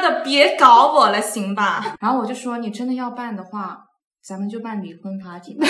[0.00, 1.96] 妈的，别搞我了，行吧？
[2.00, 3.78] 然后我就说，你真的要办的话，
[4.22, 5.66] 咱们就办离婚 party 吧。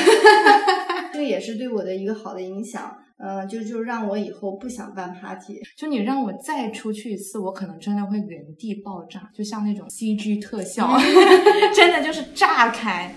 [1.12, 5.60] 这也是对我的一个好的影响，呃，就就让我以后不想办 party。
[5.76, 10.88] 就你让我再出去一次，我可能真的会原地爆炸，就像那种 CG 特效，
[11.74, 13.14] 真的就是炸开。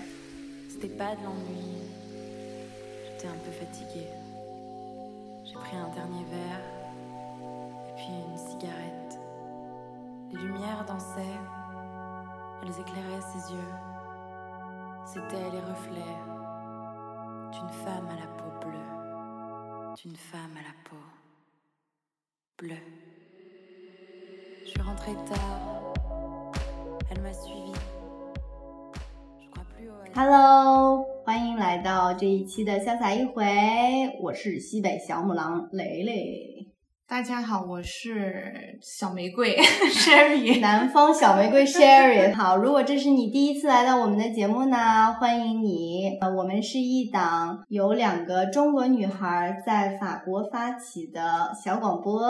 [0.80, 1.78] De l'ennui.
[3.06, 4.08] J'étais un peu fatiguée.
[5.44, 6.71] J'ai pris un dernier verre
[10.31, 11.39] Les lumières dansaient.
[12.61, 13.73] Elles éclairaient ses yeux.
[15.05, 16.17] C'étaient les reflets
[17.51, 18.91] d'une femme à la peau bleue.
[19.95, 20.97] D'une femme à la peau
[22.57, 22.85] bleue.
[24.63, 25.93] Je suis rentrée tard.
[27.09, 27.73] Elle m'a suivie.
[29.39, 30.13] Je crois plus au hasard.
[30.13, 33.45] Hello，欢迎来到这一期的潇洒一回，
[34.19, 36.70] 我是西北小母狼蕾蕾。
[37.12, 39.54] 大家好，我是小玫瑰
[39.92, 40.62] Sherry。
[40.62, 46.16] 南方小玫瑰 Sherry，好，如果这是你第一次来到我们的节目呢，欢迎你。
[46.22, 52.22] 呃，我们是一档由两个中国女孩在法国发起的小广播。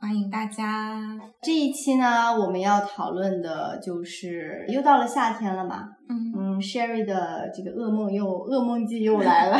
[0.00, 1.02] 欢迎大家。
[1.42, 9.58] 这一期呢，我们要讨论的就是又到了夏天了嘛，嗯，嗯，Sherry 的这个噩梦又噩梦季又来了，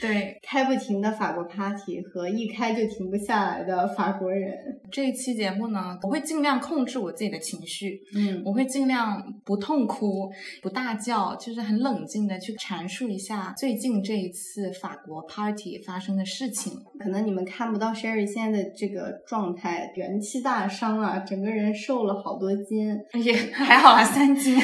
[0.00, 4.80] 对， 开不停的法国 party 和一开就停不下来的法国人。
[4.94, 10.30] 这一期节目呢，我会尽量控制我自己的情绪，嗯我会尽量不痛哭、
[10.62, 16.74] 不大叫，就是很冷静的去阐述一下最近这一次法国 party 发生的事情。
[17.00, 24.56] 可能你们看不到 Sherry 现在的这个状态，元气大伤啊，整个人瘦了好多斤，也还好啦，三斤。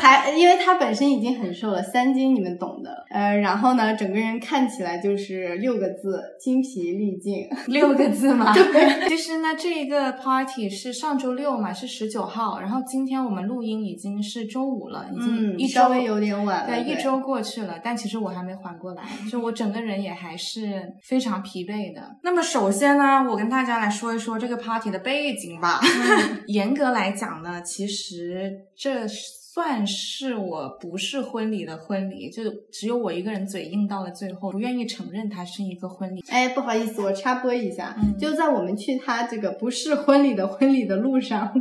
[0.00, 3.04] 还因为她本身已经很瘦了，三斤你们懂的。
[3.10, 7.46] 呃，然后呢，整个人看起来就是六个字：精疲力尽。
[7.66, 8.50] 六个字嘛。
[8.56, 16.66] 对，其实呢，这一个 party 是上周六嘛，是十九号，然后今天我们录音已经是周五了，已经嗯，一周、稍微有点晚了。
[16.66, 22.16] 对，一周过去了，但其实我还没缓过来，就我整个人也还是非常疲惫的。
[22.22, 25.80] 那么首先呢，我跟大家来说一说这个 party 的背景吧。
[26.46, 29.06] 严格来讲呢，其实这
[29.54, 32.42] 算是我不是婚礼的婚礼，就
[32.72, 36.24] 只有我一个人嘴硬到了最后，不愿意承认它是一个婚礼。
[36.28, 41.52] 哎，不好意思，我插播一下，嗯就在我们去他这个不是婚礼的婚礼的路上，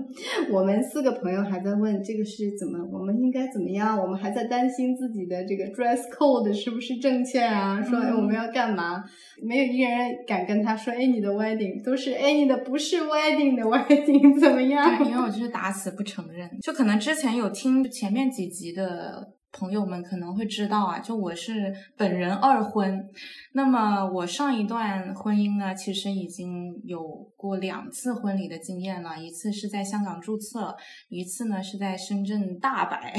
[0.54, 4.00] 我们四个朋友还在问这个是怎么，我们应该怎么样？
[4.00, 7.82] 我们还在担心自己的这个 dress code 是不是正确啊？
[7.82, 9.04] 说我们要干嘛？
[9.44, 14.98] 没有一个人敢跟他说，哎你的 wedding 都是哎你的不是 wedding 的 wedding 怎么样？
[14.98, 16.50] 对，因为我就是打死不承认。
[16.62, 23.04] 就可能之前有听前面几集的朋友们可能会知道啊，就我是本人二婚。
[23.54, 27.04] 那么我上一段婚姻呢，其实已经有
[27.36, 30.76] 过两次婚礼的经验了，一次是在香港注册，
[31.10, 33.14] 一次呢是在深圳大摆。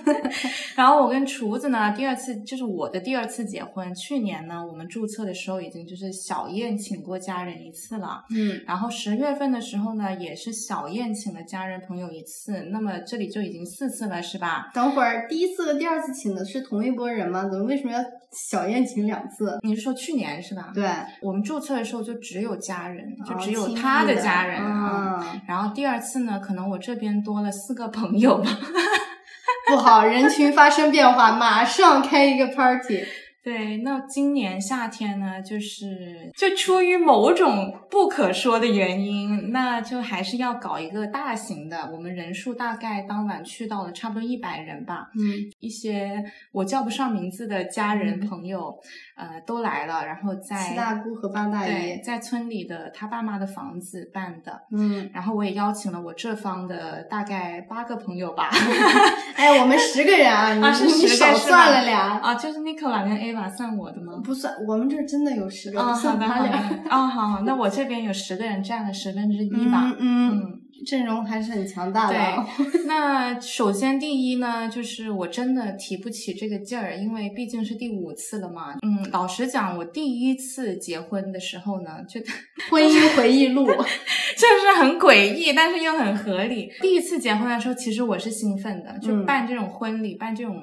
[0.76, 3.94] 然后，我跟厨子呢，第二次就是我的第二次结婚。
[3.94, 8.22] 去年呢，我们注册的时候已经就是小宴请过家人一次了。
[8.34, 14.70] 嗯，然后十月份的时候呢，也是小宴请了家人朋友一次，那么这里就已经四次了，是吧？
[14.74, 17.48] 等会儿第一次和第二次请的是同一拨人吗？
[17.48, 17.98] 怎么为什么要
[18.30, 19.58] 小宴请两次？
[19.62, 20.70] 你是说去年是吧？
[20.74, 20.88] 对，
[21.20, 25.18] 我们注册的时候就只有家人，就哦只有他的家人啊。
[25.20, 28.50] 嗯然后第二次呢，可能我这边多了四个朋友吧。
[29.68, 33.04] 不好，人群发生变化，马上开一个 party。
[33.42, 41.90] 对，那今年夏天呢，就是就出于某种不可说的原因，那就还是要搞一个大型的。
[41.92, 46.22] 我们人数大概当晚去到了差不多一百人吧，嗯，一些
[46.52, 48.78] 我叫不上名字的家人嗯朋友，
[49.16, 52.02] 呃，都来了，然后在七大姑和八大对姨。
[52.02, 54.62] 在村里的他爸妈的房子办的。
[54.70, 58.48] 嗯，然后我也邀请了我这方的大概八个朋友吧，
[59.34, 62.02] 哎，我们十个人啊，你啊是你十个少算了俩。
[62.22, 64.20] 啊，就是 Nicola 跟 Ava 算我的吗？
[64.24, 66.52] 不算，我们这儿真的有十个，人，算他俩。，
[66.88, 69.94] 啊、好好，那我这边有十个人占了十分之一吧。
[69.98, 72.46] 嗯嗯，嗯，阵容还是很强大的啊。
[72.86, 78.74] 那首先第一呢，就是我真的提不起这个劲儿，因为毕竟是第五次了嘛。
[78.82, 82.20] 嗯，老实讲，我第一次结婚的时候呢，就
[82.70, 86.70] 婚姻回忆录， 就是很诡异，但是又很合理。
[86.80, 90.56] 第一次结婚的时候，其实我是兴奋的，就嗯办这种婚礼、办这种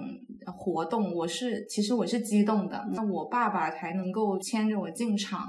[0.51, 2.83] 活动，我是其实我是激动的。
[2.93, 5.45] 那我爸爸才能够牵着我进场，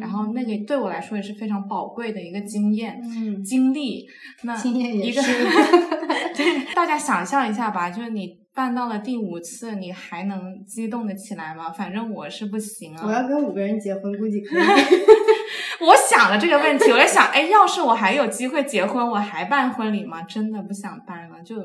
[0.00, 3.00] 然后那个对我来说也是非常宝贵的一个经验。
[3.02, 4.06] 嗯，经历，
[4.42, 5.44] 那经验也一个是
[6.36, 11.70] 对，大家想象一下吧，就是你办到了第五次，你还能激动的起来吗？
[11.70, 13.02] 反正我是不行啊。
[13.06, 14.62] 我要跟五个人结婚，估计可以。
[15.86, 20.22] 我想了这个问题，我在想，哎，要是我还有机会结婚，我还办婚礼吗？
[20.22, 21.56] 真的不想办了，就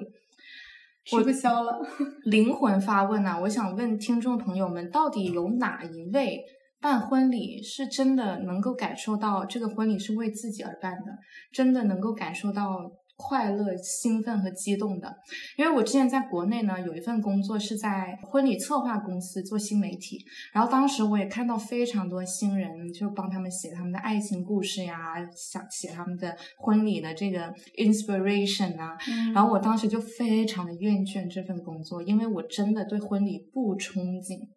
[1.18, 1.80] 吃不消了。
[2.26, 3.40] 灵魂发问啊！
[3.40, 6.44] 我想问听众朋友们，到底有哪一位
[6.80, 11.12] 办婚礼是真的能够感受到这个婚礼是为自己而办的，
[11.52, 12.92] 真的能够感受到？
[13.22, 15.14] 快乐、兴奋和激动的，
[15.58, 28.98] 因为我之前在国内呢，有一份工作是在婚礼策划公司做新媒体，然后当时我也看到非常多新人，就帮他们写他们的爱情故事呀，想写他们的婚礼的这个 inspiration 啊，
[29.34, 34.48] 然后我当时就非常的厌倦这份工作，因为我真的对婚礼不憧憬，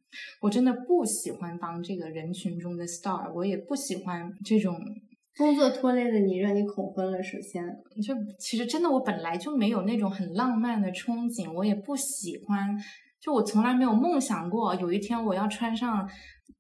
[0.41, 4.81] 我真的不喜欢当这个人群中的 star，我也不喜欢这种。
[5.37, 7.23] 工作拖累了你，让你恐婚了。
[7.23, 7.64] 首先，
[8.02, 12.76] 就其实真的，我本来就没有那种很浪漫的憧憬，我也不喜欢。
[13.20, 16.08] 就我从来没有梦想过有一天我要穿上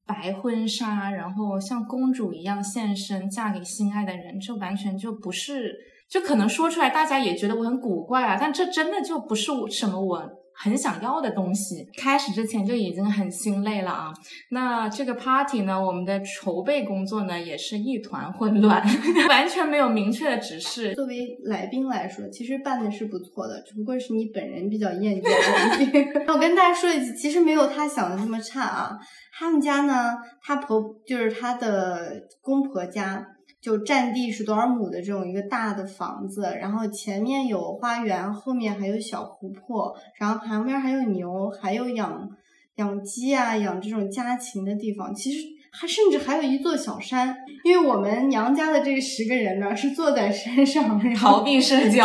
[0.06, 4.38] 白婚纱，然后像公主一样现身，嫁给心爱的人。
[4.40, 5.74] 这完全就不是，
[6.08, 8.38] 就可能说出来大家也觉得我很古怪啊。
[8.40, 10.41] 但这真的就不是什么我。
[10.54, 14.12] 很想要的东西，开始之前就已经很心累了啊。
[14.50, 18.82] 那这个 party 呢，我们的筹备工作呢也是一团混乱，
[19.28, 20.94] 完全没有明确的指示。
[20.94, 25.86] 作为来宾来说，其实办的是不错的，只不过是你本人比较厌倦而已。
[26.30, 28.98] 我跟大家说一句，其实没有他想的那么差啊。
[29.34, 33.26] 他们家呢，他婆就是他的公婆家。
[33.62, 42.28] 就占地是多少亩的这种一个大的房子，然后前面有花园，后面还有小湖泊，然后旁边还有牛，还有养
[42.74, 45.14] 养鸡啊，养这种家禽的地方。
[45.14, 52.04] 其实还甚至还有一座小山，因为我们娘家的这十个人呢是坐在山上逃避社交。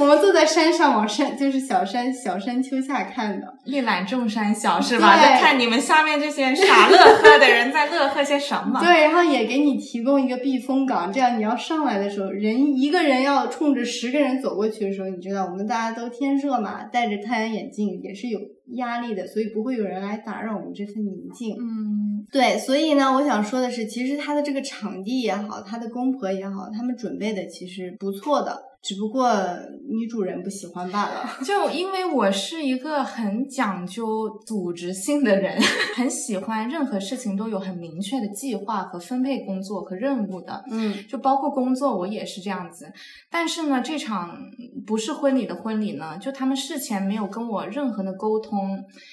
[0.00, 5.14] 我们坐在山上，往山就是小山小山丘下看的，一览众山小是吧？
[5.14, 8.80] 就看你们下面这些傻乐呵的人在乐呵些什么。
[8.80, 18.40] 对，然后也给你提供一个避风港，这样你要上来的时候，人一个人要冲着十个人走过去的时候，你知道我们大家都天热嘛，戴着太阳眼镜也是有
[18.74, 21.56] 压力的，所以不会有人来打扰我们这份宁静。
[21.58, 28.70] 嗯，对，所以呢，我想说的是，其实他的这个场地也好，他的公婆也好，他们准备的其实不错的。
[28.82, 29.30] 只不过
[29.90, 31.28] 女主人不喜欢罢了。
[31.44, 35.60] 就因为我是一个很讲究组织性的人，
[35.94, 40.64] 很喜欢任何事情都有很明确的计划和分配工作和任务的。
[40.70, 42.90] 嗯，就包括工作，我也是这样子。
[43.30, 44.34] 但是呢，这场
[44.86, 48.59] 不是婚礼的婚礼呢，就他们事前没有跟我任何的沟通。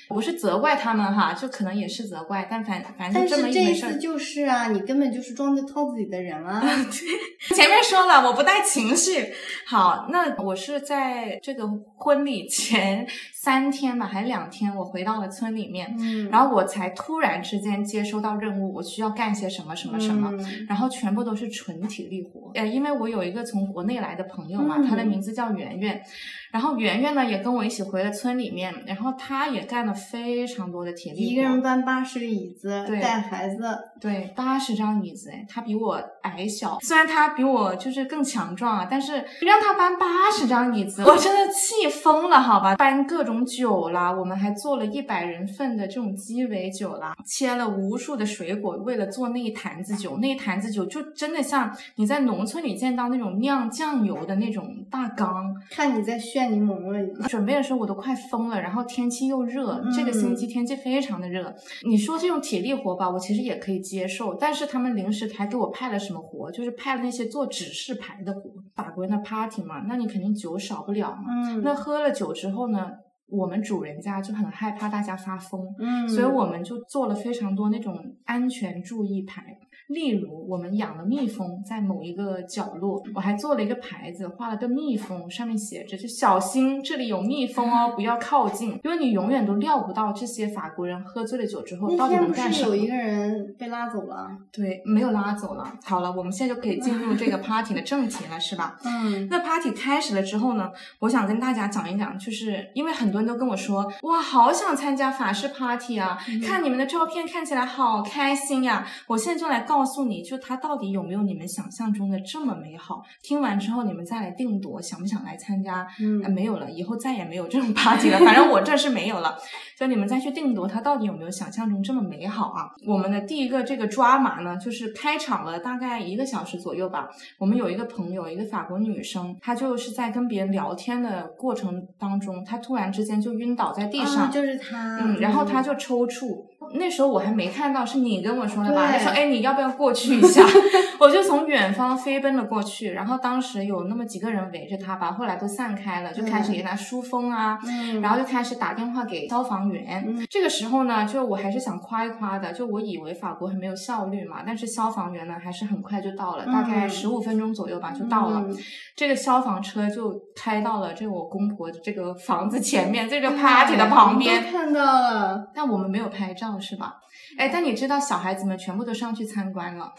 [0.07, 3.81] 不是责怪他们哈，就可能也是责怪，但反反正这么一回事。
[3.81, 6.61] 这次就是啊，你根本就是装在套子里的人啊。
[7.49, 9.33] 对前面说了，我不带情绪。
[9.65, 13.07] 好，那我是在这个婚礼前
[13.39, 20.31] 三天吧，还是两天，我回到了村里面，嗯，然后我才突然之间接收到任务，我需要干些什么什么什么，
[20.67, 26.01] 然后全部都是纯体力活，呃，因为我有一个从国内来的朋友嘛，他的名字叫圆圆。
[26.49, 33.57] 然后圆圆呢也跟我一起回了村里面，然后他也干了非常多的体力活，一个人搬八十个椅子，带孩子，
[33.99, 56.37] 对，八十张椅子，哎，他比我矮小，虽然他比我就是更强壮啊，但是让他搬八十张椅子，我真的气疯了，好吧，搬各种酒啦，我们还做了一百人份的这种鸡尾酒啦，切了无数的水果，为了做那一坛子酒，那一坛子酒就真的像你在农村里见到那种酿酱油的那种大缸，看你在炫。
[56.37, 61.51] 变柠檬了， 准备的时候我都快疯了，然后天气又热，这个星期天气非常的热。
[61.83, 68.51] 你说这种体力活吧，我其实也可以接受，但是他们临时还给我派了什么活，就是派了那些做指示牌的活。
[68.75, 71.23] 法国人的 party 嘛，那你肯定酒少不了嘛。
[71.29, 72.91] 嗯，那喝了酒之后呢，
[73.27, 79.43] 我们主人家就很害怕大家发疯，嗯，所以我们就做了非常多那种安全注意牌。
[79.87, 92.75] 例如，我们养了蜜蜂在某一个角落，我还做了一个牌子，画了个蜜蜂，上面写着就小心这里有蜜蜂哦，不要靠近，因为你永远都料不到这些法国人喝醉了酒之后到底能干什么。
[92.75, 95.63] 有一个人被拉走了，对，没有拉走了。
[95.85, 98.77] 好了，我们现在就可以进入这个 party 的正题了，是吧？
[98.83, 99.29] 嗯。
[99.31, 109.76] 那 party 开始了之后呢，我想跟大家讲一讲，就是因为很多人都跟我说，哇，好想参加法式 party 啊，看你们的照片看起来好开心呀，我现在就来告。
[109.77, 113.03] 告诉你就它到底有没有你们想象中的这么美好？
[113.21, 115.87] 听完之后你们再来定夺，想不想来参加？
[115.99, 118.17] 嗯，没有了，以后再也没有这种 party 了。
[118.17, 119.37] 反正我这是没有了，
[119.77, 122.71] 就你们再去定夺它到底有没有想象中这么美好啊？
[122.87, 127.07] 我们的第一个这个抓马呢，就是开场了大概一个小时左右吧。
[127.37, 136.47] 我们有一个朋友，一个法国女生，她就是在跟别人聊天的过程当中，她突然之间就晕倒在地上，就是她，嗯，然后她就抽搐。
[136.73, 138.91] 那时候我还没看到，是你跟我说的吧？
[138.91, 140.43] 他说哎，你要不要过去一下？
[140.99, 150.05] 我就从远方飞奔了过去，然后当时有那么几个人围着他吧，后来都散开了，就开始给他疏风啊，嗯然后就开始打电话给消防员。
[150.29, 158.43] 这个时候呢，就我还是想夸一夸的，就我以为法国很没有效率嘛，但是消防员呢还是很快就到了，大概嗯十五分钟左右吧就到了。
[158.47, 158.57] 嗯
[158.95, 164.43] 这个消防车就开到了这我公婆这个房子前面，这个 party 的旁边。
[164.51, 166.97] 看到了，但我们没有拍照是吧？
[167.37, 169.91] 哎，但你知道小孩子们全部都上去参观了，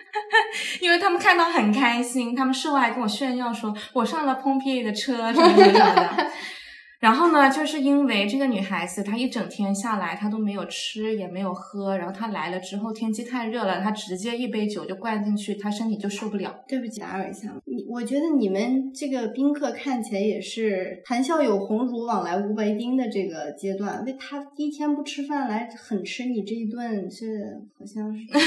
[0.80, 6.26] 因为他们看到很开心，他们事后还跟我炫耀说，我上了 p o m p i 的车什么什么的。
[7.00, 16.62] 然后呢，就是因为这个女孩子，她一整天下来，她都没有吃也没有喝，然后她来了之后，天气太热了，她直接一杯酒就灌进去，她身体就受不了。
[16.68, 28.26] 对不起，打扰一下，你我觉得你们这个宾客看起来也是谈笑有鸿儒，往来无白丁的这个阶段，为他一天不吃饭来狠吃你这一顿，是好像是。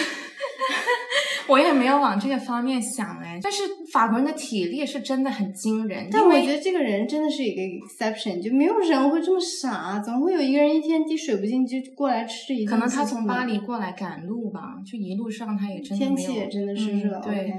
[1.48, 12.72] 我也没有往这个方面想哎，但是法国人的体力是真的很惊人，但我觉得这个人真的是一个 exception，就没有人会这么傻，总会有一个人一天滴水不进就过来吃一顿。
[12.72, 17.20] 可能他从巴黎过来赶路吧，就一路上他也真的天气也真的是热。
[17.20, 17.54] 嗯对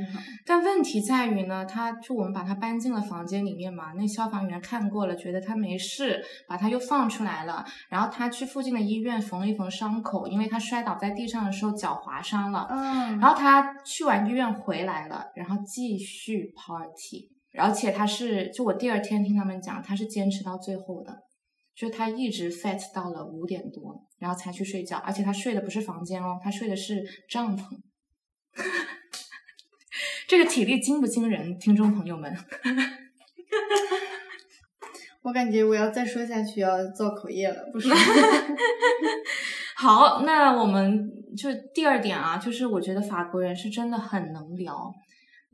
[0.46, 7.64] 但问题在于呢，他就我们把他搬进了房间里面嘛，那消防员看过了，觉得他没事，把他又放出来了。
[7.88, 12.68] 然后他去附近的医院缝了一缝伤口，因为他摔倒在地上的时候脚划伤了。
[12.70, 21.22] 嗯，然后他去完医院回来了，然后继续 party，而且他是就我第二天听他们讲，他是坚持到最后的，
[21.74, 27.64] 就他一直 fat 到了五点多，然后才去睡觉，而且他睡的不是房间哦，他睡的是帐篷。
[30.26, 32.34] 这个体力惊不惊人，听众朋友们？
[35.22, 37.88] 我感觉我要再说下去要造口业了，不是？
[39.76, 44.92] 好，那我们就第二点啊，就是我觉得法国人是真的很能聊，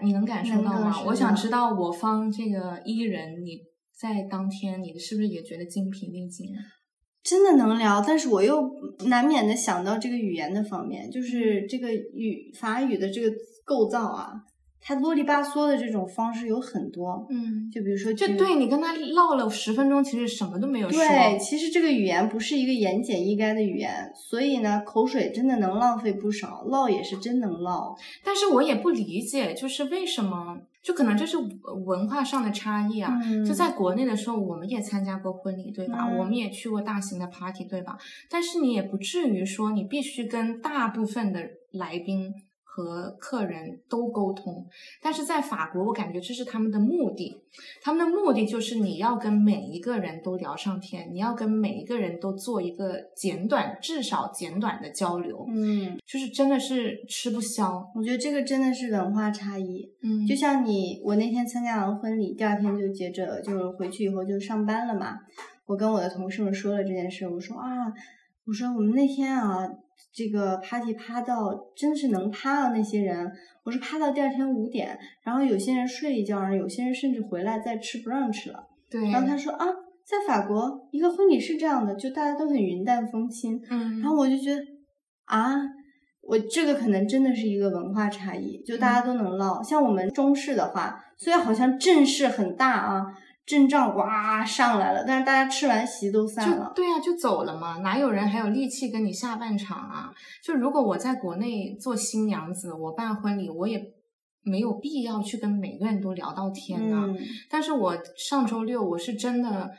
[0.03, 1.03] 你能感受到吗？
[1.07, 3.59] 我想知道我方这个伊人，你
[3.99, 6.61] 在当天你是不是也觉得精疲力尽啊？
[7.23, 8.63] 真的能聊，但是我又
[9.09, 13.31] 难免的想到这个语言的方面，就是这个语法语的这个
[13.65, 14.33] 构造啊，
[14.83, 17.27] 它啰里吧嗦的这种方式有很多。
[17.29, 20.99] 嗯，就比如说，就对你跟他唠了十分钟，其实什么都没有说。
[20.99, 27.95] 对，其实这个语言不是一个言简意赅的语言，所以呢，口水真的能浪费不少，唠也是真能唠。
[28.25, 31.37] 但是我也不理解，就是为什么，就可能这是
[31.85, 33.19] 文化上的差异啊。
[33.23, 36.09] 嗯就在国内的时候，我们也参加过婚礼，对吧？
[36.11, 37.99] 嗯我们也去过大型的 party，对吧？
[38.31, 41.41] 但是你也不至于说你必须跟大部分的
[41.73, 42.33] 来宾
[42.73, 44.65] 和客人都沟通。
[45.03, 47.43] 但是在法国，我感觉这是他们的目的，
[47.83, 57.85] 他们的目的就是你要跟每一个人都聊上天，你要跟每一个人都做一个简短，至少简短的交流，嗯，就是真的是吃不消。
[57.95, 59.91] 我觉得这个真的是文化差异。
[60.03, 65.19] 嗯就像你，我那天参加完婚礼，第二天就接着就是回去以后就上班了嘛。
[65.67, 67.67] 我跟我的同事们说了这件事，我说啊，
[68.47, 69.69] 我说我们那天啊，
[70.13, 73.31] 这个 party 趴到真是能趴到那些人，
[73.65, 78.65] 我是趴到第二天五点，然后有些人睡一觉，然后有些人甚至回来再吃 brunch 了。
[78.91, 79.67] 对，然后他说啊，
[80.05, 83.61] 在法国一个婚礼是这样的，就大家都很云淡风轻。
[83.71, 84.61] 嗯，然后我就觉得
[85.27, 85.55] 啊，
[86.23, 89.63] 我这个可能真的是一个文化差异，就大家都能唠。
[89.63, 93.07] 像我们中式的话，虽然好像阵势很大啊，
[93.51, 96.69] 阵仗哇上来了，但是大家吃完席都散了。
[96.69, 100.13] 就对啊，就走了嘛，哪有人还有力气跟你下半场啊？
[100.45, 103.83] 就如果我在国内做新娘子，我办婚礼，我也
[104.43, 107.19] 没有必要去跟每个人都聊到天呐、嗯，
[107.51, 109.71] 但是我上周六我是真的，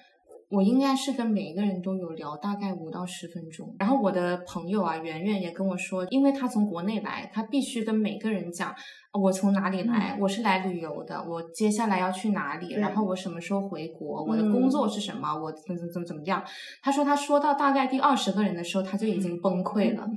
[0.49, 3.73] 我应该是跟每一个人都有聊大概五到十分钟。
[3.79, 8.75] 然后我的朋友啊，圆圆也跟我说，因为她从国内来，她必须跟每个人讲。
[9.13, 10.17] 我从哪里来？
[10.19, 11.21] 我是来旅游的。
[11.27, 12.73] 我接下来要去哪里？
[12.75, 14.23] 然后我什么时候回国？
[14.23, 15.33] 我的嗯工作是什么？
[15.35, 16.41] 我怎怎怎怎么样？
[16.81, 20.07] 他说他说到大概第二十个人的时候，他就已经崩溃了。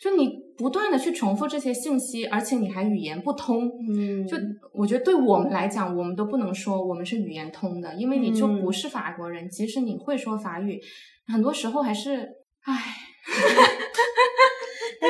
[0.00, 4.36] 就你不断的去重复这些信息，而且你还语言不通，嗯，就
[4.72, 10.80] 我觉得对我们来讲，我们都不能说我们是语言通的，因为你就嗯不是法国人，即使你会说法语，
[11.26, 12.28] 很多时候还是，
[12.64, 12.94] 唉，
[13.26, 13.66] 但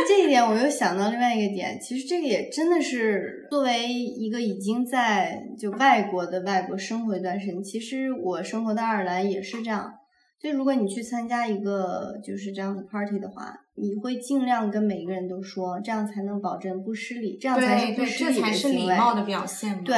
[0.08, 9.92] 这一点我又想到另外一个点，其实这个也真的是作为一个已经在就外国的外国生活一段时间，其实我生活在爱尔兰也是这样。
[10.40, 18.94] 就如果你去参加一个就是这样的 party 的话，你会尽量跟每一个人都说，这样才能保证不失礼，这样才是不失礼这才是的行为。
[18.94, 19.82] 礼貌的表现嘛。
[19.84, 19.96] 对，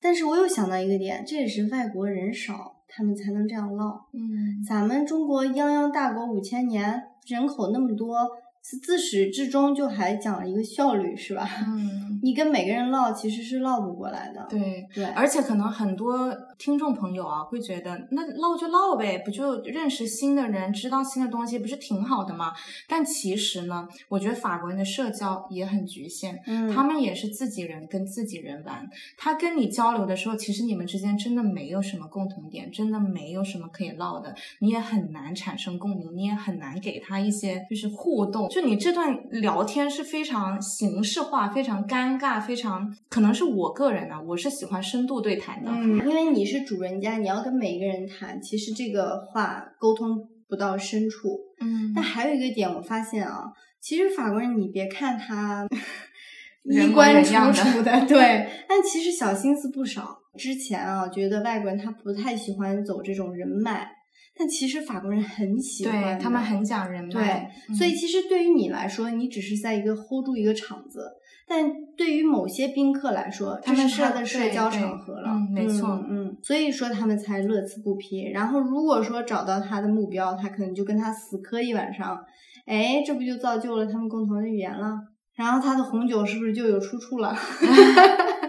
[0.00, 3.86] 但是我又想到一个点，这也是外国人少，他们才能这样唠。
[4.12, 8.28] 嗯咱们中国泱泱大国五千年，人口那么多，
[8.62, 11.48] 自自始至终就还讲了一个效率，是吧？
[11.66, 14.46] 嗯，你跟每个人唠，其实是唠不过来的。
[14.48, 14.86] 对。
[14.94, 22.52] 对，而且可能很多听众朋友啊，会觉得那唠就唠呗，不就认识新的人，知道新的东西，不是挺好的吗？
[22.86, 28.88] 但其实呢，我觉得法国人的社交也很局限，嗯，他们也是自己人跟自己人玩。
[29.16, 38.48] 他跟你交流的时候，其实你们之间真的没有什么共同点，真的没有什么可以唠的，你也很难产生共鸣，你也很难给他一些就是互动。
[38.48, 45.68] 就你这段聊天是非常形式化、非常尴尬、非常可能是我个人呢、我是喜欢深度对谈的。
[45.72, 51.40] 嗯，因为你是主人家，你要跟每一个人谈，其实这个话沟通不到深处。
[51.60, 53.44] 嗯但还有一个点，我发现啊，
[53.80, 55.66] 其实法国人，你别看他
[56.64, 60.18] 衣冠楚楚的，对，但其实小心思不少。
[60.38, 63.86] 之前啊，觉得外国人他不太喜欢走这种人脉，
[64.34, 71.06] 但其实法国人很喜欢，对他们很讲人脉，对，所以嗯其实对于你来说，你只是在一个 hold 住一个场子，
[71.46, 75.30] 但对于某些宾客来说，他们这是他的社交场合了。
[75.30, 78.30] 嗯没错嗯，嗯所以说他们才乐此不疲。
[78.30, 82.18] 然后如果说找到他的目标，他可能就跟他死磕一晚上，
[82.66, 84.98] 哎，这不就造就了他们共同的语言了？
[85.34, 87.34] 然后他的红酒是不是就有出处了？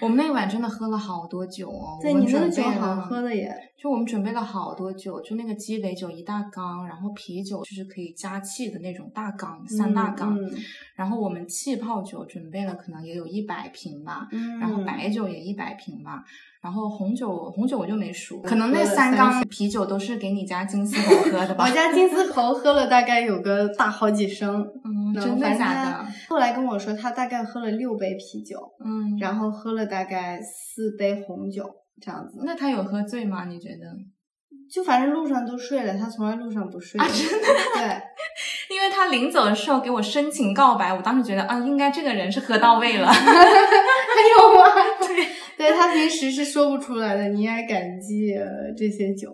[0.00, 3.54] 我们那晚真的喝了好多酒哦，对，你那个酒好喝的耶。
[3.80, 10.50] 就我们准备了好多酒，就那个鸡尾酒一大缸，然后啤酒就是可以加气的那种大缸，三大缸，嗯
[10.94, 16.22] 然后我们气泡酒准备了可能也有一百瓶吧，嗯，然后白酒也一百瓶吧，
[16.60, 21.74] 然后红酒红酒我就没数，可能那三缸啤酒都是给你家金丝猴喝的吧 我？
[21.74, 24.60] 家金丝猴喝了大概有个大好几升。
[24.84, 26.06] 嗯，能真的假的？
[26.28, 31.68] 后来跟我说，他大概喝了六杯啤酒，嗯，然后喝了大概四杯红酒，
[32.00, 32.40] 这样子。
[32.44, 33.44] 那他有喝醉吗？
[33.46, 33.86] 你觉得？
[34.72, 37.00] 就反正路上都睡了，他从来路上不睡。
[37.00, 37.46] 啊真的？
[37.74, 38.02] 对，
[38.76, 43.08] 因为他临走的时候给我深情告白，我当时觉得啊，应该这个人是喝到位了。
[43.10, 44.62] 还有吗？
[45.00, 45.26] 对，
[45.56, 49.30] 对他平时是说不出来的，你也感激呃这些酒，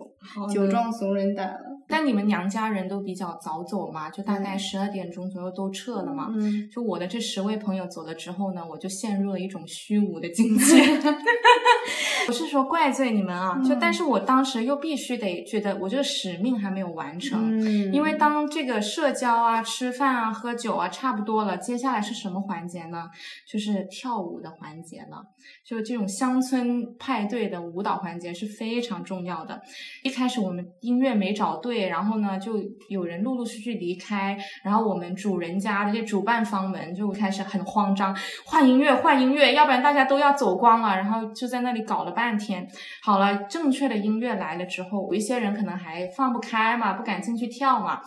[0.53, 1.59] 酒壮怂人胆了。
[1.89, 6.27] 但你们娘家人都比较早走嘛，就大概嗯十二点钟左右都撤了嘛。
[6.31, 10.83] 嗯，就我的这十位朋友走了之后呢，我就陷入了一种虚无的境界。
[12.27, 17.57] 不是说怪罪你们啊，就嗯但是我当时又必须得觉得我这个使命还没有完成。
[17.57, 23.05] 嗯因为当这个社交啊、吃饭啊、喝酒啊差不多了，接下来是什么环节呢？
[23.49, 25.23] 就是跳舞的环节了。
[25.63, 29.61] 就这种乡村派对的舞蹈环节是非常重要的。
[30.03, 32.53] 一开始我们音乐没找对，然后呢，就
[32.89, 40.95] 有人陆陆续续离开，然后我们主人家的这主办方们就开始很慌张，换音乐，换音乐，要不然大家都要走光了。
[40.95, 42.67] 然后就在那里搞了半天。
[43.03, 48.01] 好了，正确的音乐来了之后，有一些人可能还放不开嘛，不敢进去跳嘛，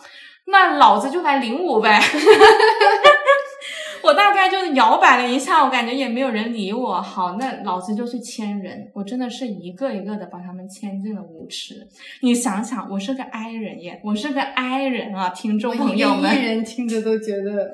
[0.47, 1.97] 那老子就来领舞呗。
[4.03, 7.01] 我大概就摇摆了一下，我感觉也没有人理我。
[7.01, 11.87] 好，那老子就去牵人，我真的是一个一个的把他们牵进了舞池。
[12.21, 16.35] 你想想，我是个 I 人耶，我是个 I 人啊，听众朋友们。
[16.35, 17.71] 一人听着都觉得，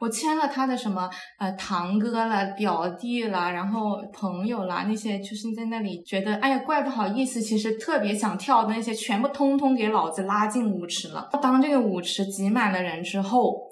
[0.00, 11.28] 我签了他的什么呃堂哥了、表弟了，然后朋友啦，那些就是在那里觉得哎呀怪不好意思，其实特别想跳的那些，全部通通给老子拉进舞池了。
[11.42, 13.69] 当这个舞池挤满了人之后。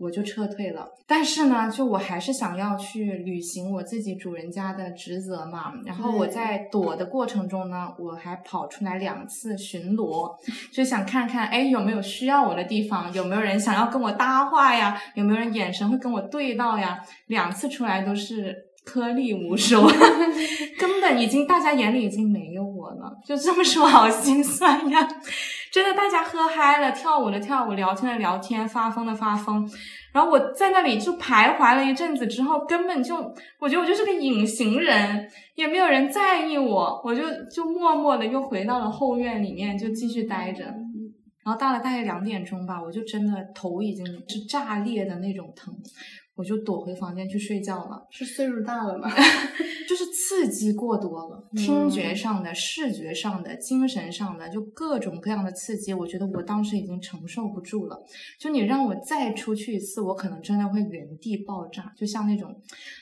[0.00, 5.74] 我就撤退了，但是呢，就我还是想要去履行我自己主人家的职责嘛。
[5.84, 10.34] 然后我在躲的过程中呢，我还跑出来两次巡逻，
[10.72, 16.98] 就想看看，哎，有没有需要我的地方，有没有人想要跟我搭话呀，有没有人眼神会跟我对到呀？
[17.26, 19.86] 两次出来都是颗粒无收，
[20.80, 25.06] 根本已经大家眼里已经没有我了，就这么说，好心酸呀！
[25.72, 29.68] 真的，大家喝嗨了，跳舞的跳舞，聊天的聊天，发疯的发疯。
[30.12, 33.16] 然后我在那里就徘徊了一阵子之后，根本就
[33.60, 37.22] 我觉得我就是个隐形人，也没有人在意我，我就
[37.54, 40.64] 就默默的又回到了后院里面，就继续待着。
[41.44, 45.72] 然后到了大概两点钟吧，我就真的头已经是炸裂的那种疼，
[46.40, 48.06] 我就躲回房间去睡觉了。
[48.10, 49.10] 是岁数大了吗？
[49.86, 58.02] 就是刺激过多了，嗯听觉上的、视觉上的、精神上的，就各种各样的刺激，我觉得我当时已经承受不住了。
[58.38, 62.58] 就你让我再出去一次，我可能真的会原地爆炸，就像那种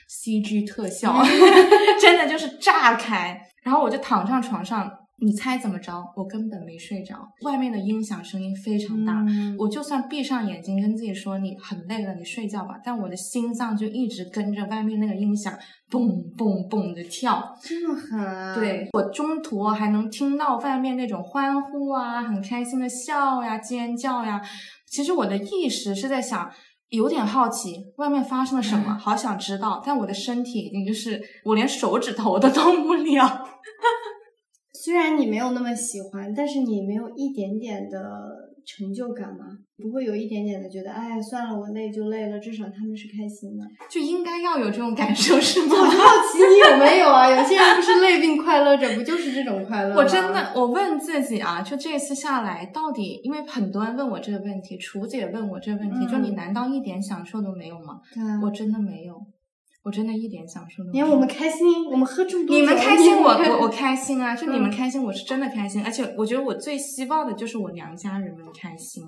[0.09, 1.15] CG 特效，
[2.01, 3.39] 真的就是炸开。
[3.61, 4.91] 然后我就躺上床上，
[5.21, 6.03] 你猜怎么着？
[6.15, 15.53] 我根本没睡着，外面的音响声音非常大，嗯我就算闭上眼睛跟自己说你很累了，你睡觉吧，但我的心脏就一直跟着外面那个音响
[15.89, 17.53] 蹦蹦蹦的跳。
[17.61, 18.55] 这么狠啊！
[18.55, 24.41] 对我中途还能听到外面那种欢呼啊，很开心的笑呀、尖叫呀。
[24.87, 26.49] 其实我的意识是在想，
[26.89, 33.45] 有点好奇外面发生了什么，好想知道，但我的身体已经就是我连手指头都动不了。
[34.89, 37.99] 虽然你没有那么喜欢，但是你没有一点点的
[38.65, 39.45] 成就感吗？
[39.77, 43.63] 不会有一点点的觉得，哎，算了，我累就累了，至少他们是开心的。
[43.87, 45.75] 就应该要有这种感受，是吗？
[45.77, 45.91] 我好
[46.33, 47.29] 奇你有没有啊？
[47.29, 49.97] 有些人不是累并快乐着，不就是这种快乐吗？
[49.97, 58.01] 我真的，我问自己啊，就这次下来，到底因为很多人问我这个问题，楚姐问我这个问题，就嗯你难道一点享受都没有吗？
[58.11, 59.15] 对啊，我真的没有，
[59.83, 61.05] 我真的一点享受都没有。
[61.05, 64.35] 你看我们开心，我们喝这么多，你们开心，我我我开心啊！
[64.35, 69.03] 就你们嗯开心，我是真的开心，而且我觉得我最希望的就是我娘家人们开心。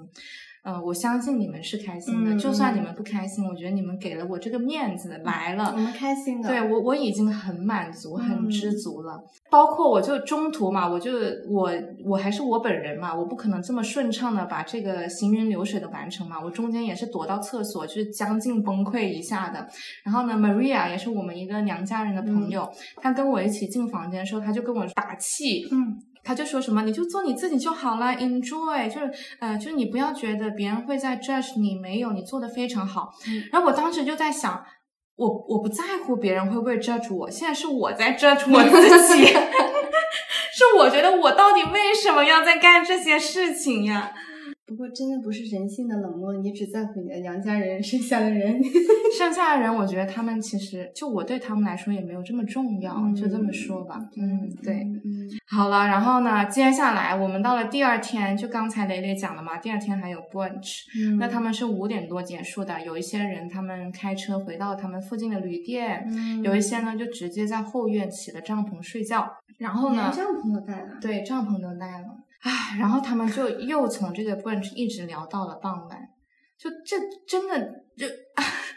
[0.63, 6.47] 呃，我相信你们是开心的，嗯就算你嗯们不开心，我觉得你们给了我这个面子来了我，们开心的。
[6.47, 9.19] 对我我已经很满足、很嗯知足了。
[9.49, 11.13] 包括我就中途嘛，我就
[11.49, 11.71] 我
[12.05, 16.39] 我还是我本人嘛，我不可能这么顺畅的把这个行云流水的完成嘛。
[16.39, 19.67] 我中间也是躲到厕所，就是将近崩溃一下的。
[20.05, 33.11] 然后呢，Maria 也是我们一个娘家人的朋友，她跟我一起进房间的时候，她就跟我打气，嗯，他就说什么，你就做你自己就好了，enjoy，就是呃，就是你不要觉得别人会在 judge 你，没有，你做的非常好。
[33.27, 34.63] 嗯然后我当时就在想，
[35.15, 39.25] 我我不在乎别人会不会 judge 我，现在是我在 judge 我自己
[40.53, 44.11] 是我觉得我到底为什么要在干这些事情呀？
[44.71, 48.57] 不过真的不是人性的冷漠，你只在乎你的娘家人，剩下的人，
[49.17, 53.99] 剩下的人，我觉得他们其实就我对他们来说也没有这么重要，就这么说吧。
[54.15, 54.75] 嗯，对。
[55.03, 61.17] 嗯，好了，然后呢，接下来我们到了第二天，就刚才蕾蕾讲了嘛，第二天还有 brunch，、嗯。
[61.17, 72.05] 那他们是五点多结束的，有一些人他们开车回到他们附近的旅店，嗯有一些呢就直接在后院起了帐篷睡觉，然后呢，帐篷都带了，对，帐篷都带了，
[72.41, 75.99] 唉，然后他们就又从这个 brunch 一直聊到了傍晚，
[76.57, 77.59] 就这真的
[77.95, 78.07] 就，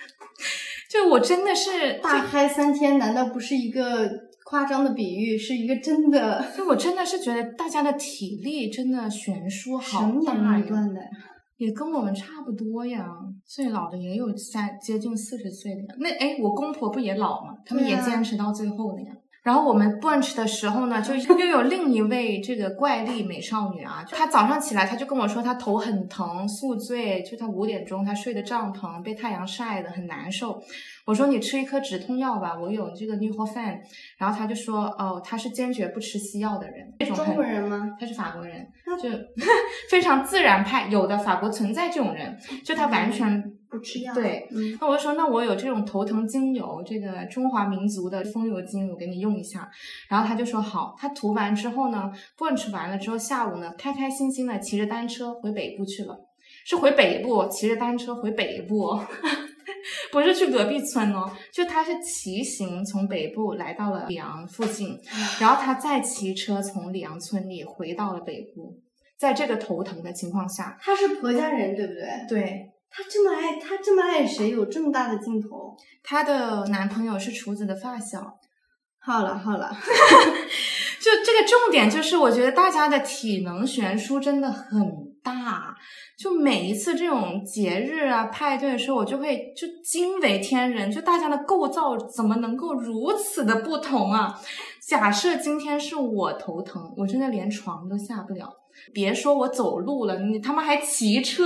[0.90, 4.10] 就我真的是大嗨三天，难道不是一个
[4.44, 11.00] 夸张的比喻，是一个真的就我真的是觉得大家的体力真的悬殊好大呀，段的？
[11.56, 13.06] 也跟我们差不多呀，
[13.46, 15.94] 最老的也有三接近四十岁的呀。
[15.98, 17.54] 那哎，我公婆不也老吗？
[17.64, 19.12] 他们也坚持到最后的呀。
[19.44, 30.62] 然后我们 brunch 的时候呢，就又有另一位这个怪力美少女啊，她早上起来，她就跟我说她头很疼，宿醉，就她五点钟她睡的帐篷，被太阳晒的很难受。
[31.04, 33.80] 我说你吃一颗止痛药吧，我有这个 Nurofen。
[34.18, 37.96] 然后他就说哦，他是坚决不吃西药的人，这种中国人吗？
[38.00, 39.08] 他是法国人那，就
[39.90, 40.88] 非常自然派。
[40.88, 44.14] 有的法国存在这种人，就他完全不吃药。
[44.14, 44.48] 对。
[44.50, 49.68] 嗯，那我就说，那我有这种头疼精油，这个中华民族的风油精，我给你用一下。
[50.08, 50.94] 然后他就说好。
[50.98, 56.16] 他涂完之后呢，brunch 完了之后，下午呢，开开心心的骑着单车回北部去了。
[56.66, 59.06] 是回北部，骑着单车回北部哦，
[60.10, 64.98] 不是去隔壁村哦，就他是骑行从北部来到了里昂附近，
[65.40, 68.80] 然后他再骑车从里昂村里回到了北部，
[69.18, 72.26] 在这个头疼的情况下，他是婆家人，对不对？
[72.28, 74.50] 对他这么爱，他这么爱谁？
[74.50, 75.76] 有这么大的劲头？
[76.02, 78.38] 她的男朋友是厨子的发小，
[79.00, 79.70] 好了好了，
[81.00, 84.80] 就这个重点就是，我觉得大家的体能悬殊真的很
[85.24, 85.74] 大。
[86.16, 94.38] 就每一次这种节日啊、派对的时候，我就会就惊为天人，就大家的构造怎么能够如此的不同啊？
[94.86, 98.48] 假设今天是我头疼，我真的连床都下不了，
[98.92, 101.44] 别说我走路了，你他妈还骑车。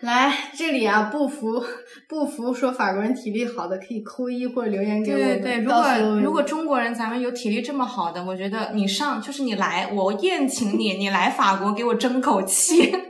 [0.00, 1.62] 来这里啊，不服
[2.08, 5.40] 不服说法国人体力好的可以扣一或者留言给我们。
[5.40, 5.84] 对对，如果
[6.20, 12.92] 如果中国人咱们有体力这么好的，我觉得你上就是你来，我宴请你，你来法国给我争口气。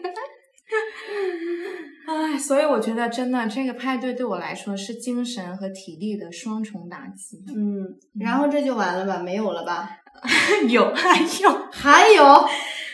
[2.07, 7.43] 唉，所以我觉得真的这个派对对我来说是精神和体力的双重打击。
[7.49, 9.19] 嗯，然后这就完了吧？
[9.19, 9.89] 没有了吧？
[10.69, 12.45] 有 还有，还有，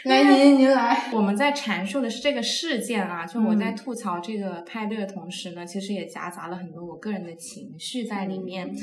[0.05, 1.11] 来您您来。
[1.13, 8.75] 我们在阐述的是这个事件啊，就我在嗯吐槽这个派对的同时呢，其实也夹杂了很多我个人的情绪在里面。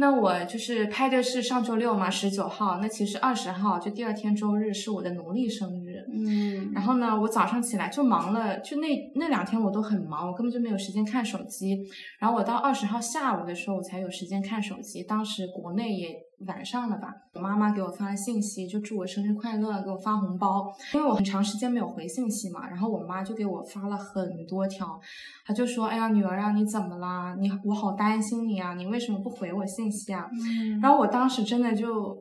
[0.00, 2.78] 那我就是派对是上周六嘛，十九号。
[2.80, 6.06] 那其实二十号就第二天周日是我的农历生日。
[6.12, 11.76] 嗯然后呢，我早上起来就忙了，就那那两天我都很忙，我根本就没有时间看手机。
[12.20, 15.02] 然后我到二十号下午的时候，我才有时间看手机。
[15.02, 16.14] 当时国内也
[16.46, 20.72] 晚上了吧，我妈妈给我发了信息，就祝我生日快乐，给我发红包。
[20.94, 25.00] 因为我很长时间没有回信息嘛，然后我妈就给我发了很多条，
[25.44, 27.34] 她就说：“哎呀，女儿啊，你怎么啦？
[27.40, 32.16] 你我好担心你啊，你为什么不回我信息啊？”嗯然后我当时真的就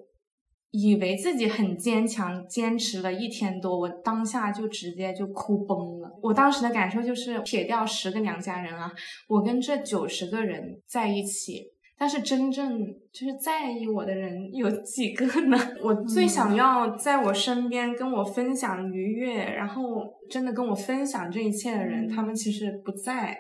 [0.72, 6.12] 以为自己很坚强，坚持了一天多，我当下就直接就哭崩了。
[6.24, 8.92] 我当时的感受就是，撇掉十个娘家人啊，
[9.28, 11.77] 我跟这九十个人在一起。
[11.98, 12.80] 但是真正
[13.12, 15.58] 就是在意我的人有几个呢？
[15.82, 19.84] 我最想要在我身边跟我分享愉悦，然后
[20.30, 23.36] 真的跟我分享这一切的人，他们其实不在。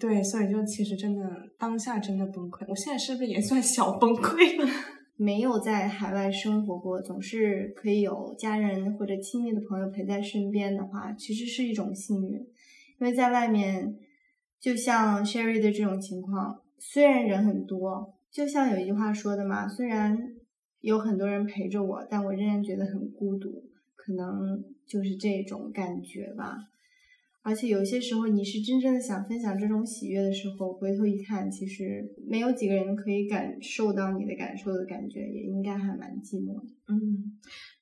[0.00, 1.22] 对，所以就其实真的
[1.58, 2.64] 当下真的崩溃。
[2.68, 4.68] 我现在是不是也算小崩溃了？
[5.16, 12.32] 没有在海外生活过，总是可以有家人或者亲密的朋友陪在身边的话，其实是一种幸运。
[12.98, 13.94] 因为在外面，
[14.58, 16.56] 就像 Sherry 的这种情况，
[16.86, 20.34] 虽然人很多，就像有一句话说的嘛，虽然
[20.80, 23.64] 有很多人陪着我，但我仍然觉得很孤独，
[23.96, 26.58] 可能就是这种感觉吧。
[27.42, 36.66] 而且有些时候，你是真正的想分享这种喜悦的时候，回头一看，其实没有几个人可以感受到你的感受的感觉，也应该还蛮寂寞的。
[36.86, 37.32] 嗯，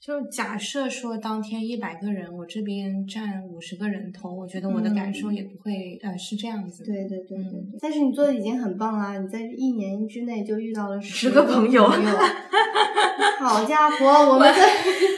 [0.00, 6.84] 就假设说当天一百个人，我这边占五十个人头，我觉得我的感受也不会、呃是这样子。
[6.84, 7.78] 对对对对。
[7.80, 9.18] 但是你做的已经很棒啦！
[9.18, 11.88] 你在一年之内就遇到了十个个朋友
[13.40, 14.60] 好家伙，我们的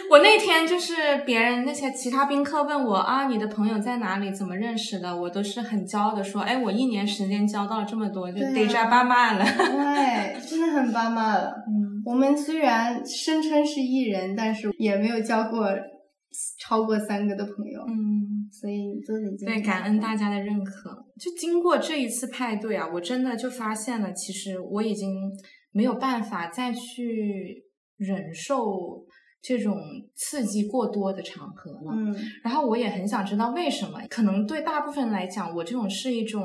[0.08, 4.32] 我那天就是别人那些其他宾客问我啊，你的朋友在哪里？
[4.32, 5.14] 怎么认识的？
[5.14, 9.44] 我都是很骄傲的说，哎，我一年时间交到了这么多，就得扎巴曼了。
[9.44, 11.54] 对，真的很巴马了。
[11.68, 15.66] 嗯，我们虽然声称是艺人，但是也没有交过
[16.60, 20.90] 超过三个的朋友，嗯，所以你做的已经对，感恩大家的认可。
[21.18, 25.30] 就经过这一次派对啊，我真的就发现了，其实我已经
[25.72, 27.64] 没有办法再去
[27.96, 29.06] 忍受
[29.40, 29.76] 这种
[30.16, 31.92] 刺激过多的场合了。
[31.94, 36.42] 嗯然后我也很想知道为什么，可能对大部分人来讲，我这种是一种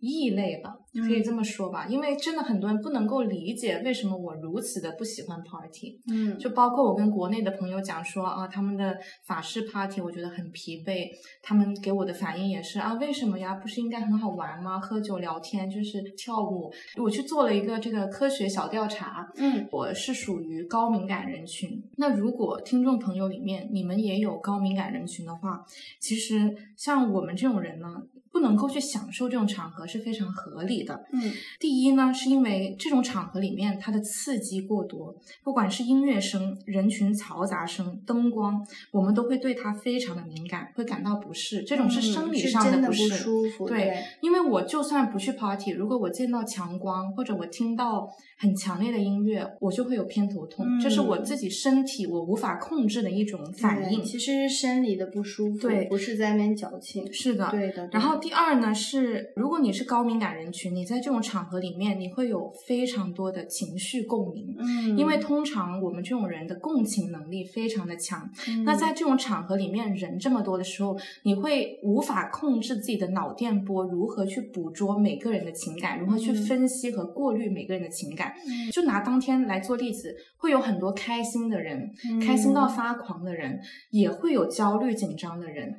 [0.00, 0.74] 异类吧，
[1.06, 1.86] 可以这么说吧。
[1.88, 5.98] 因为真的很多人不能够理解为什么我如此的不喜欢 party。
[6.10, 11.08] 嗯，就包括我跟国内的朋友讲说啊，他们的法式 party 我觉得很疲惫，
[11.42, 13.54] 他们给我的反应也是啊，为什么呀？
[13.54, 14.78] 不是应该很好玩吗？
[14.78, 16.72] 喝酒聊天就是跳舞。
[16.96, 21.82] 我去做了一个这个科学小调查，嗯我是属于高敏感人群。
[21.96, 25.64] 那如果听众朋友里面你们也有高敏感人群的话，
[26.00, 27.88] 其实像我们这种人呢，
[28.32, 31.04] 不能够去享受这种场合是非常合理的。
[31.12, 41.62] 嗯第一呢，是因为这种场合里面它的刺激过多，不管是音乐声、人群嘈杂声、灯光，我们都会对它非常的敏感，会感到不适。
[41.62, 42.92] 这种是生理上的不。
[43.08, 54.04] 舒服，对对，因为我就算不去 party，如果我见到强光或者我听到很强烈的音乐，我就会有偏头痛，这是我嗯自己身体我无法控制的一种反应。
[54.04, 57.88] 其实是生理的不舒服，对不是在那边矫情，是的，对的。
[57.88, 64.54] 对然后的第二呢是，如果你是高敏感人群，你在这种场合里面，你会有非常多的情绪共鸣。
[64.58, 78.34] 嗯，因为通常我们这种人的共情能力非常的强，嗯那在这种场合里面人这么多的时候，你会无法控制自己的脑电波如何去捕捉每个人的情感，如何去嗯分析和过滤每个人的情感。
[78.46, 81.90] 嗯就拿当天来做例子，会有很多开心的人，
[82.24, 85.76] 开心到嗯发狂的人，也会有焦虑紧张的人。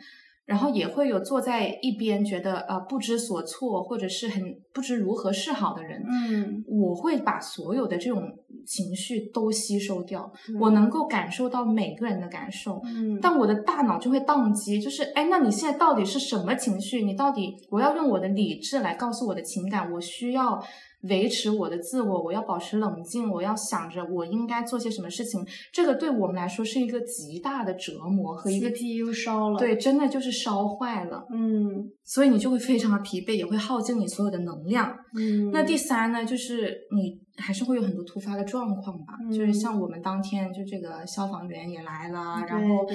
[0.49, 4.41] 然后也会有坐在一边觉得呃不知所措，或者是很
[4.73, 6.03] 不知如何是好的人。
[6.09, 8.23] 嗯我会把所有的这种
[8.65, 17.03] 情绪都吸收掉，嗯我能够感受到每个人的感受，嗯，但我的大脑就会宕机，就是哎，那你现在到底是什么情绪？
[17.03, 20.59] 你到底我要用我的理智来告诉我的情感，我需要
[21.03, 25.45] 维持我的自我，我要保持冷静，我要想着我应该做些什么事情。
[25.71, 34.93] 这个对我们来说是一个极大的折磨和一个 CPU 烧了，，对，真的就是烧坏了，嗯所以你就会非常的疲惫，也会耗尽你所有的能量。
[35.15, 42.85] 嗯，那第三呢，就是你还是会有很多突发的状况吧，就是嗯像我们当天就这个消防员也来了，然后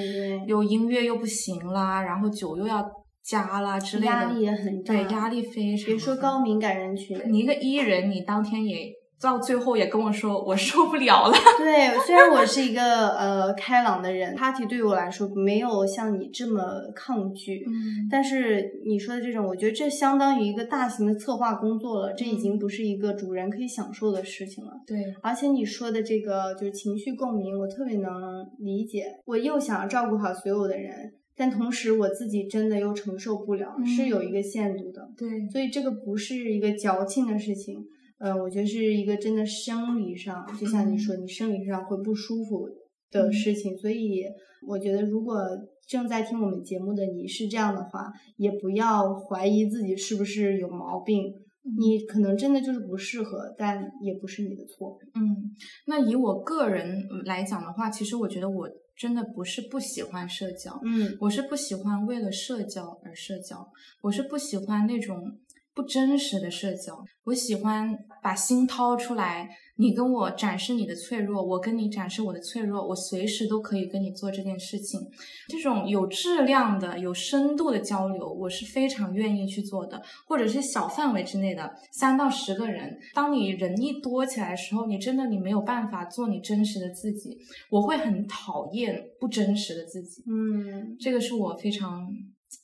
[0.46, 2.84] 又音乐又不行啦，然后酒又要
[3.24, 5.86] 加啦之类的，压力也很大，对，压力非常。
[5.86, 11.32] 别说高，敏感人群，你一个 E 人，你当天也到最后也跟我说我受不了了。
[11.56, 16.60] 对，虽然我是一个呃开朗的人，party 对于我来说没有像你这么
[16.94, 24.72] 抗拒，嗯，但是你说的这种，我觉得这相当于一个大型的策划工作了，这已经不是一个主人可以享受的事情了。
[24.86, 28.12] 对，而且你说的这个就是情绪共鸣，我特别能
[28.58, 29.06] 理解。
[29.24, 30.92] 我又想要照顾好所有的人，
[31.36, 35.08] 但同时我自己真的又承受不了，嗯是有一个限度的。
[35.16, 37.84] 对，所以这个不是一个矫情的事情。
[38.18, 42.68] 呃，我觉得是一个真的生理上，就像你说，你生理上会不舒服
[43.10, 43.76] 的事情。
[43.76, 44.24] 所以
[44.66, 45.40] 我觉得，如果
[45.86, 51.34] 正在听我们节目的你是这样的话，也不要怀疑自己是不是有毛病。
[51.78, 54.98] 你可能真的就是不适合，但也不是你的错。
[55.14, 55.50] 嗯，
[55.86, 61.16] 那以我个人来讲的话，其实我觉得我真的不是不喜欢社交，嗯。
[61.20, 65.38] 我是不喜欢为了社交而社交，我是不喜欢那种
[65.74, 67.04] 不真实的社交。
[67.24, 75.00] 我喜欢把心掏出来，你跟我展示你的脆弱，我跟你展示我的脆弱，我随时都可以跟你做这件事情。
[75.48, 82.96] 这种有质量的、有深度的交流，我是非常愿意去做的，或者是小范围之内的三到十个人。
[83.14, 87.36] 当你人一多起来的时候，你真的你没有办法做你真实的自己，
[87.70, 90.22] 我会很讨厌不真实的自己。
[90.30, 92.06] 嗯这个是我非常，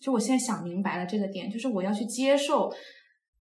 [0.00, 2.70] 就我现在想明白了这个点，就是我要去接受，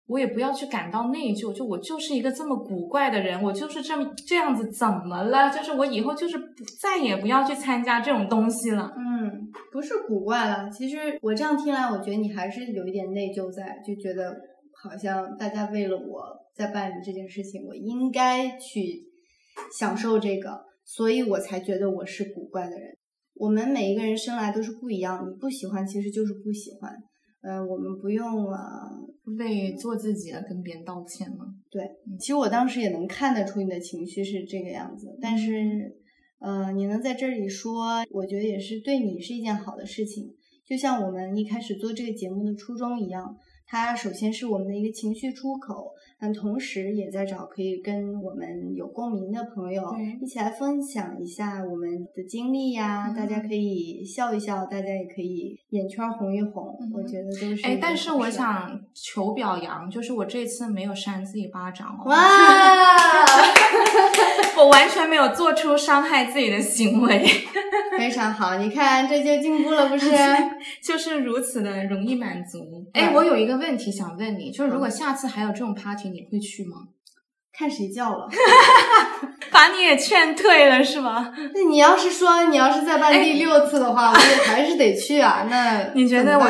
[0.10, 5.52] 我也不要去感到内疚，就我就是一个这么古怪的人，我就是这么这样子，怎么了？
[5.52, 6.36] 就是我以后就是
[6.82, 8.92] 再也不要去参加这种东西了。
[8.98, 10.68] 嗯，不是古怪了。
[10.72, 14.36] 其实我这样听来，我觉得你还是有一点内疚在，就觉得
[14.82, 16.24] 好像大家为了我
[16.56, 19.06] 在办理这件事情，我应该去
[19.78, 22.98] 享受这个，所以我才觉得我是古怪的人。
[23.36, 26.92] 我们每一个人生来都是不一样，你不喜欢其实就是不喜欢。
[27.42, 28.90] 嗯、我们不用啊、
[29.38, 31.56] 为做自己而跟别人道歉吗？
[32.20, 35.96] 其实我当时也能看得出你的情绪是这个样子，但是，
[36.40, 40.36] 呃，你能在这里说，我觉得也是对你是一件好的事情。
[40.66, 43.38] 就像我们一开始做这个节目的初衷一样，
[43.70, 49.84] 它首先是我们的一个情绪出口，但同时也在找可以跟我们有共鸣的朋友
[50.20, 62.18] 一起来分享一下我们的经历呀、嗯大家可以笑一笑，大家也可以眼圈红一红，嗯我觉得都是一哎，但是我想求表扬，就是我这次没有扇自己巴掌哦，哇。
[64.60, 67.26] 我完全没有做出伤害自己的行为，
[67.98, 70.10] 非常好，你看这就进步了，不是？
[70.84, 72.86] 就是如此的容易满足。
[72.94, 76.88] 对哎，我有一个问题想问你，就是如果嗯下次还有这种 party，你会去吗？
[77.60, 78.26] 看谁叫了。
[79.52, 81.34] 把你也劝退了是吗？
[81.54, 85.46] 那你要是说你要是再办第六次的话， 我也还是得去啊。
[85.50, 86.40] 那你觉得？
[86.40, 86.48] 我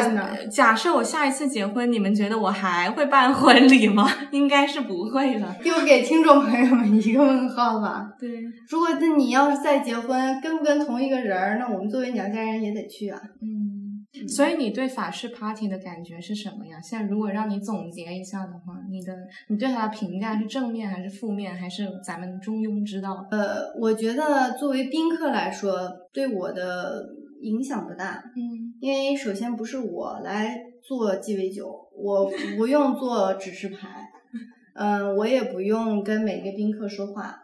[0.52, 4.08] 假设我下一次结婚，你们觉得我还会办婚礼吗？
[4.30, 5.56] 应该是不会了。
[5.63, 8.06] 又给听众朋友们一个问号吧。
[8.19, 8.30] 对，
[8.69, 13.19] 如果那你要是再结婚，跟不跟同一个人儿，那我们作为娘家人也得去啊。
[13.41, 13.79] 嗯。
[14.27, 16.79] 所以你对法式 party 的感觉是什么呀？
[16.82, 19.13] 现在如果让你总结一下的话，你的
[19.47, 23.25] 你对它的评价是正面还是负面，还是咱们中庸之道？
[23.32, 27.05] 呃，我觉得作为宾客来说，对我的
[27.41, 34.10] 影响不大，嗯因为首先不是我来做鸡尾酒，我不用做指示牌，
[34.75, 37.38] 嗯，我也不用跟每个宾客说话，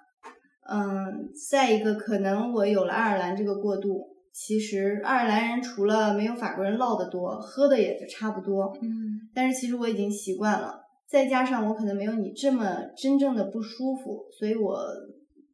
[0.69, 9.21] 嗯，再一个，可能我有了爱尔兰这个过渡，其实爱尔兰人除了没有法国人唠得多，喝的也就差不多，嗯。
[9.33, 14.77] 但是其实我已经习惯了，再加上我可能没有你这么真正的不舒服，所以我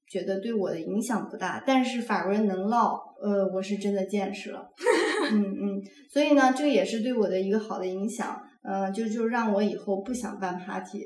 [0.09, 1.63] 觉得对我的影响不大。
[1.63, 4.67] 但是法国人能唠，呃，我是真的见识了，
[5.31, 11.03] 嗯嗯，所以呢，这也是对我的一个好的影响，呃，就就让我以后不想办 party。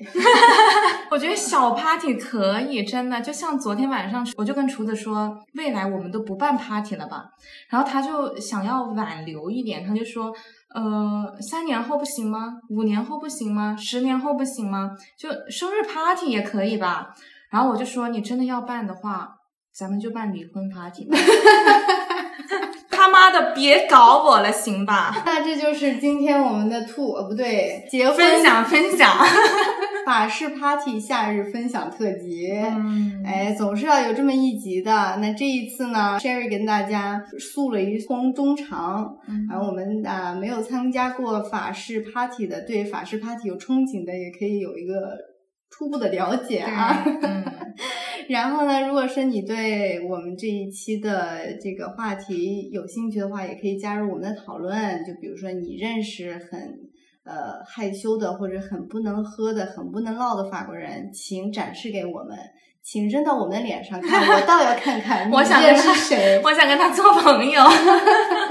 [1.10, 7.24] 我觉得小 party 可以，真的，就像昨天晚上，我就跟厨子说，未来我们都不办 party 了吧？
[7.70, 10.34] 然后他就想要挽留一点，他就说，
[10.74, 12.56] 呃，三年后不行吗？
[12.70, 13.76] 五年后不行吗？
[13.78, 14.92] 十年后不行吗？
[15.18, 17.16] 就生日 party 也可以吧？
[17.50, 19.30] 然后我就说，你真的要办的话，
[19.74, 21.18] 咱们就办离婚 party 吧。
[23.06, 25.16] 他妈的，别搞我了，行吧？
[25.28, 29.16] 那这就是今天我们的兔，呃，不对，结婚分享分享。
[30.08, 32.52] 法式 party 夏日分享特辑。
[32.52, 35.18] 嗯，哎，总是要有这么一集的。
[35.18, 45.16] 那这一次呢，Sherry 跟大家诉了一通衷肠，嗯然后我们啊没有参加过法式 party 的，对法式 party 有憧憬的，也可以有一个
[45.70, 47.04] 初步的了解啊。
[48.30, 55.04] 然后呢，如果说你对我们这一期的这个话题有兴趣的话，也可以加入我们的讨论。
[55.06, 56.80] 就比如说你认识很
[57.24, 62.38] 呃害羞的，或者很不能喝的、很不能唠的法国人，请展示给我们，
[62.84, 66.42] 请扔到我们的脸上看，我倒要看看你 我想认跟他识谁。
[66.46, 67.62] 我想跟他做朋友。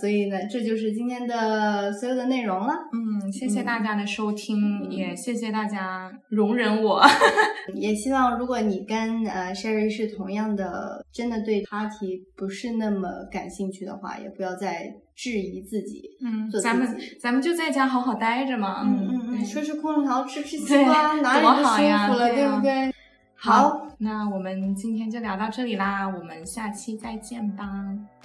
[0.00, 2.74] 所以呢，这就是今天的所有的内容了。
[2.92, 7.02] 嗯，谢谢大家的收听，也谢谢大家容忍我。
[7.74, 16.02] 也希望如果你跟呃 Sherry 是同样的，真的对 party 不是那么感兴趣的话，也不要再质疑自己。
[16.24, 18.82] 嗯做，咱们咱们就在家好好待着嘛。
[18.84, 22.92] 嗯嗯嗯，对吹吹空调，吃吃西瓜，哪里多不舒好呀服了，对啊不对？
[23.34, 27.64] 好，那我们今天就聊到这里啦，我们下期再见吧。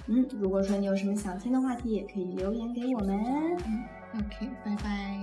[0.08, 3.16] 嗯，如果说你有什么想听的话题，也可以留言给我们。
[4.12, 5.22] OK，拜拜。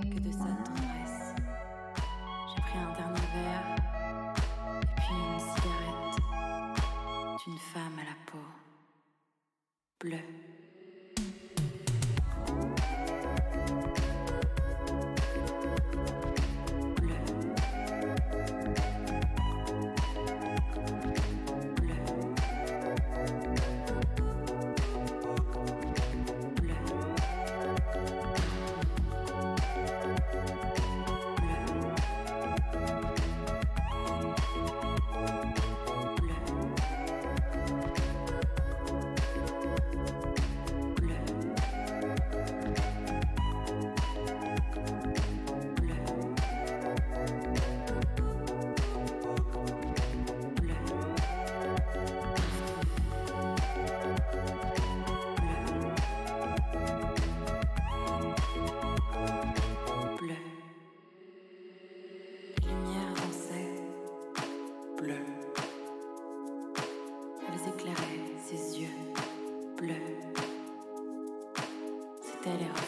[72.46, 72.85] Stereo.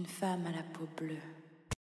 [0.00, 1.39] D'une femme à la peau bleue.